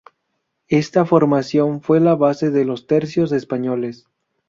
[0.69, 4.07] Está formación fue la base de los tercios españoles.